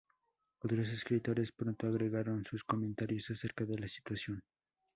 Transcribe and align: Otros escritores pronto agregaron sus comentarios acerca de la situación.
Otros 0.63 0.89
escritores 0.89 1.51
pronto 1.51 1.85
agregaron 1.85 2.43
sus 2.43 2.63
comentarios 2.63 3.29
acerca 3.29 3.65
de 3.65 3.77
la 3.77 3.87
situación. 3.87 4.41